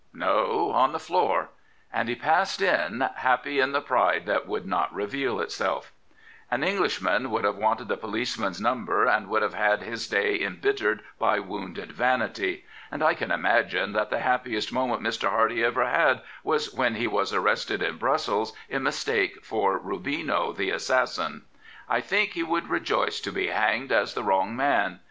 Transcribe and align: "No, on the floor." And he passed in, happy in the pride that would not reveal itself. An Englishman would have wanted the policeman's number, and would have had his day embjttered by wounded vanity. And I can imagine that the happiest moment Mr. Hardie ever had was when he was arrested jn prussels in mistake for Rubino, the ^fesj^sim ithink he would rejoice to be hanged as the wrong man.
"No, 0.25 0.71
on 0.71 0.93
the 0.93 0.99
floor." 0.99 1.49
And 1.93 2.09
he 2.09 2.15
passed 2.15 2.59
in, 2.59 3.01
happy 3.17 3.59
in 3.59 3.71
the 3.71 3.83
pride 3.83 4.25
that 4.25 4.47
would 4.47 4.65
not 4.65 4.91
reveal 4.91 5.39
itself. 5.39 5.91
An 6.49 6.63
Englishman 6.63 7.29
would 7.29 7.43
have 7.43 7.57
wanted 7.57 7.87
the 7.87 7.97
policeman's 7.97 8.59
number, 8.59 9.05
and 9.05 9.27
would 9.27 9.43
have 9.43 9.53
had 9.53 9.83
his 9.83 10.07
day 10.07 10.39
embjttered 10.39 11.01
by 11.19 11.37
wounded 11.39 11.91
vanity. 11.91 12.65
And 12.89 13.03
I 13.03 13.13
can 13.13 13.29
imagine 13.29 13.91
that 13.93 14.09
the 14.09 14.21
happiest 14.21 14.73
moment 14.73 15.03
Mr. 15.03 15.29
Hardie 15.29 15.63
ever 15.63 15.85
had 15.85 16.23
was 16.43 16.73
when 16.73 16.95
he 16.95 17.05
was 17.05 17.31
arrested 17.31 17.81
jn 17.81 17.99
prussels 17.99 18.53
in 18.69 18.81
mistake 18.81 19.45
for 19.45 19.79
Rubino, 19.79 20.51
the 20.51 20.69
^fesj^sim 20.71 21.43
ithink 21.87 22.29
he 22.31 22.41
would 22.41 22.69
rejoice 22.69 23.19
to 23.19 23.31
be 23.31 23.49
hanged 23.49 23.91
as 23.91 24.15
the 24.15 24.23
wrong 24.23 24.55
man. 24.55 24.99